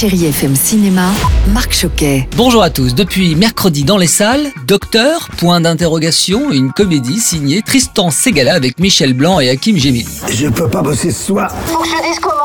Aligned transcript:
Chérie 0.00 0.24
FM 0.24 0.56
Cinéma, 0.56 1.10
Marc 1.52 1.74
Choquet. 1.74 2.26
Bonjour 2.34 2.62
à 2.62 2.70
tous. 2.70 2.94
Depuis 2.94 3.34
mercredi 3.34 3.84
dans 3.84 3.98
les 3.98 4.06
salles, 4.06 4.50
Docteur, 4.66 5.28
point 5.36 5.60
d'interrogation, 5.60 6.50
une 6.50 6.72
comédie 6.72 7.18
signée 7.20 7.60
Tristan 7.60 8.10
Segala 8.10 8.54
avec 8.54 8.78
Michel 8.78 9.12
Blanc 9.12 9.40
et 9.40 9.50
Hakim 9.50 9.76
Gemili. 9.76 10.08
Je 10.32 10.48
peux 10.48 10.70
pas 10.70 10.80
bosser 10.80 11.10
ce 11.10 11.26
soir. 11.26 11.54
Faut 11.66 11.80
que 11.80 11.86
je 11.86 11.92
te 11.92 12.08
dise 12.08 12.18
comment 12.18 12.39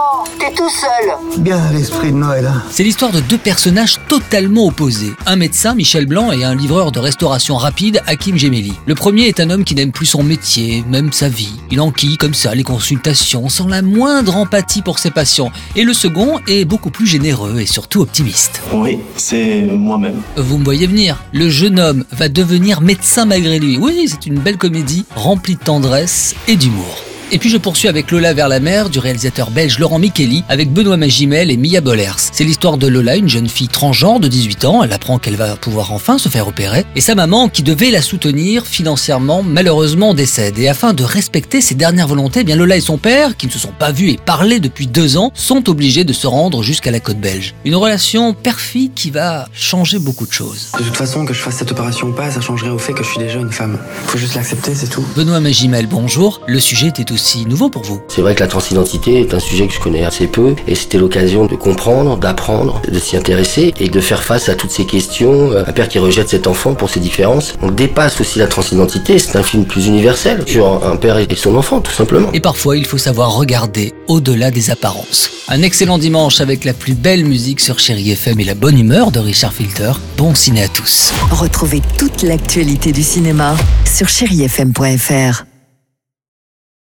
Tout 0.53 0.69
seul. 0.69 1.41
Bien 1.41 1.71
l'esprit 1.71 2.11
de 2.11 2.17
Noël. 2.17 2.45
hein. 2.45 2.61
C'est 2.69 2.83
l'histoire 2.83 3.11
de 3.11 3.19
deux 3.19 3.37
personnages 3.37 3.97
totalement 4.07 4.67
opposés. 4.67 5.11
Un 5.25 5.37
médecin, 5.37 5.73
Michel 5.73 6.05
Blanc, 6.05 6.31
et 6.31 6.43
un 6.43 6.53
livreur 6.53 6.91
de 6.91 6.99
restauration 6.99 7.55
rapide, 7.55 8.01
Hakim 8.05 8.37
Gemeli. 8.37 8.73
Le 8.85 8.95
premier 8.95 9.23
est 9.23 9.39
un 9.39 9.49
homme 9.49 9.63
qui 9.63 9.73
n'aime 9.75 9.91
plus 9.91 10.05
son 10.05 10.23
métier, 10.23 10.83
même 10.87 11.11
sa 11.11 11.29
vie. 11.29 11.53
Il 11.71 11.81
enquille 11.81 12.17
comme 12.17 12.33
ça 12.33 12.53
les 12.53 12.63
consultations, 12.63 13.49
sans 13.49 13.67
la 13.67 13.81
moindre 13.81 14.35
empathie 14.37 14.81
pour 14.81 14.99
ses 14.99 15.09
patients. 15.11 15.51
Et 15.75 15.83
le 15.83 15.93
second 15.93 16.39
est 16.47 16.65
beaucoup 16.65 16.91
plus 16.91 17.07
généreux 17.07 17.59
et 17.59 17.65
surtout 17.65 18.01
optimiste. 18.01 18.61
Oui, 18.73 18.99
c'est 19.17 19.61
moi-même. 19.63 20.21
Vous 20.37 20.57
me 20.57 20.63
voyez 20.63 20.85
venir. 20.85 21.17
Le 21.33 21.49
jeune 21.49 21.79
homme 21.79 22.05
va 22.11 22.29
devenir 22.29 22.81
médecin 22.81 23.25
malgré 23.25 23.57
lui. 23.59 23.77
Oui, 23.77 24.07
c'est 24.09 24.25
une 24.27 24.39
belle 24.39 24.57
comédie 24.57 25.05
remplie 25.15 25.55
de 25.55 25.59
tendresse 25.61 26.35
et 26.47 26.55
d'humour. 26.55 26.97
Et 27.31 27.39
puis 27.39 27.49
je 27.49 27.57
poursuis 27.57 27.87
avec 27.87 28.11
Lola 28.11 28.33
vers 28.33 28.47
la 28.47 28.59
mer 28.59 28.89
du 28.89 28.99
réalisateur 28.99 29.49
belge 29.49 29.79
Laurent 29.79 29.97
Micheli 29.97 30.43
avec 30.47 30.71
Benoît 30.71 30.95
Magimel 30.95 31.49
et 31.49 31.57
Mia 31.57 31.81
Bollers. 31.81 32.19
C'est 32.31 32.43
l'histoire 32.43 32.77
de 32.77 32.85
Lola, 32.85 33.15
une 33.15 33.27
jeune 33.27 33.49
fille 33.49 33.67
transgenre 33.67 34.19
de 34.19 34.27
18 34.27 34.65
ans. 34.65 34.83
Elle 34.83 34.93
apprend 34.93 35.17
qu'elle 35.17 35.35
va 35.35 35.55
pouvoir 35.55 35.91
enfin 35.91 36.19
se 36.19 36.29
faire 36.29 36.47
opérer. 36.47 36.85
Et 36.95 37.01
sa 37.01 37.15
maman, 37.15 37.49
qui 37.49 37.63
devait 37.63 37.89
la 37.89 38.03
soutenir 38.03 38.67
financièrement, 38.67 39.41
malheureusement 39.41 40.13
décède. 40.13 40.59
Et 40.59 40.69
afin 40.69 40.93
de 40.93 41.03
respecter 41.03 41.61
ses 41.61 41.73
dernières 41.73 42.07
volontés, 42.07 42.41
eh 42.41 42.43
bien 42.43 42.55
Lola 42.55 42.77
et 42.77 42.81
son 42.81 42.99
père, 42.99 43.35
qui 43.35 43.47
ne 43.47 43.51
se 43.51 43.57
sont 43.57 43.73
pas 43.77 43.91
vus 43.91 44.11
et 44.11 44.17
parlé 44.23 44.59
depuis 44.59 44.85
deux 44.85 45.17
ans, 45.17 45.31
sont 45.33 45.67
obligés 45.67 46.03
de 46.03 46.13
se 46.13 46.27
rendre 46.27 46.61
jusqu'à 46.61 46.91
la 46.91 46.99
côte 46.99 47.19
belge. 47.19 47.55
Une 47.65 47.75
relation 47.75 48.35
perfide 48.35 48.91
qui 48.93 49.09
va 49.09 49.47
changer 49.51 49.97
beaucoup 49.97 50.27
de 50.27 50.31
choses. 50.31 50.69
De 50.77 50.83
toute 50.83 50.95
façon, 50.95 51.25
que 51.25 51.33
je 51.33 51.39
fasse 51.39 51.55
cette 51.55 51.71
opération 51.71 52.07
ou 52.07 52.13
pas, 52.13 52.29
ça 52.29 52.39
changerait 52.39 52.69
au 52.69 52.77
fait 52.77 52.93
que 52.93 53.03
je 53.03 53.09
suis 53.09 53.19
déjà 53.19 53.39
une 53.39 53.51
femme. 53.51 53.79
Faut 54.05 54.19
juste 54.19 54.35
l'accepter, 54.35 54.75
c'est 54.75 54.89
tout. 54.89 55.03
Benoît 55.15 55.39
Magimel, 55.39 55.87
bonjour. 55.87 56.41
Le 56.45 56.59
sujet 56.59 56.87
était 56.87 57.14
aussi 57.15 57.45
nouveau 57.45 57.69
pour 57.69 57.83
vous. 57.83 57.99
C'est 58.07 58.21
vrai 58.21 58.35
que 58.35 58.41
la 58.41 58.47
transidentité 58.47 59.21
est 59.21 59.33
un 59.33 59.39
sujet 59.39 59.67
que 59.67 59.73
je 59.73 59.79
connais 59.79 60.05
assez 60.05 60.27
peu 60.27 60.53
et 60.67 60.75
c'était 60.75 60.97
l'occasion 60.97 61.45
de 61.47 61.55
comprendre, 61.55 62.17
d'apprendre, 62.17 62.81
de 62.87 62.99
s'y 62.99 63.17
intéresser 63.17 63.73
et 63.79 63.89
de 63.89 63.99
faire 63.99 64.21
face 64.21 64.49
à 64.49 64.55
toutes 64.55 64.71
ces 64.71 64.85
questions. 64.85 65.51
Euh, 65.51 65.63
Un 65.67 65.71
père 65.71 65.87
qui 65.87 65.97
rejette 65.97 66.29
cet 66.29 66.45
enfant 66.45 66.75
pour 66.75 66.89
ses 66.89 66.99
différences. 66.99 67.55
On 67.61 67.71
dépasse 67.71 68.21
aussi 68.21 68.37
la 68.39 68.47
transidentité, 68.47 69.17
c'est 69.17 69.37
un 69.37 69.43
film 69.43 69.65
plus 69.65 69.87
universel 69.87 70.43
sur 70.45 70.85
un 70.85 70.95
père 70.97 71.17
et 71.17 71.27
son 71.35 71.55
enfant 71.55 71.81
tout 71.81 71.91
simplement. 71.91 72.29
Et 72.33 72.39
parfois, 72.39 72.77
il 72.77 72.85
faut 72.85 72.97
savoir 72.97 73.35
regarder 73.35 73.93
au-delà 74.07 74.51
des 74.51 74.69
apparences. 74.69 75.31
Un 75.47 75.61
excellent 75.61 75.97
dimanche 75.97 76.41
avec 76.41 76.65
la 76.65 76.73
plus 76.73 76.93
belle 76.93 77.25
musique 77.25 77.59
sur 77.59 77.79
Chéri 77.79 78.11
FM 78.11 78.39
et 78.39 78.43
la 78.43 78.55
bonne 78.55 78.77
humeur 78.79 79.11
de 79.11 79.19
Richard 79.19 79.53
Filter. 79.53 79.91
Bon 80.17 80.33
ciné 80.35 80.63
à 80.63 80.67
tous. 80.67 81.13
Retrouvez 81.31 81.81
toute 81.97 82.23
l'actualité 82.23 82.91
du 82.91 83.03
cinéma 83.03 83.55
sur 83.85 84.09
chérifm.fr. 84.09 85.54